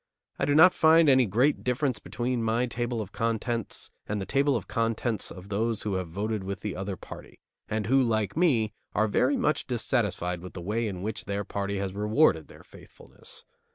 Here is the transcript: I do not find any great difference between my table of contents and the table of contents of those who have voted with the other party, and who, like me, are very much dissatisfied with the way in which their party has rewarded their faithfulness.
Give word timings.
I 0.39 0.45
do 0.45 0.55
not 0.55 0.73
find 0.73 1.07
any 1.07 1.27
great 1.27 1.63
difference 1.63 1.99
between 1.99 2.41
my 2.41 2.65
table 2.65 3.01
of 3.03 3.11
contents 3.11 3.91
and 4.07 4.19
the 4.19 4.25
table 4.25 4.55
of 4.55 4.67
contents 4.67 5.29
of 5.29 5.49
those 5.49 5.83
who 5.83 5.93
have 5.93 6.07
voted 6.07 6.43
with 6.43 6.61
the 6.61 6.75
other 6.75 6.97
party, 6.97 7.39
and 7.69 7.85
who, 7.85 8.01
like 8.01 8.35
me, 8.35 8.73
are 8.95 9.07
very 9.07 9.37
much 9.37 9.67
dissatisfied 9.67 10.39
with 10.41 10.53
the 10.53 10.59
way 10.63 10.87
in 10.87 11.03
which 11.03 11.25
their 11.25 11.43
party 11.43 11.77
has 11.77 11.93
rewarded 11.93 12.47
their 12.47 12.63
faithfulness. 12.63 13.45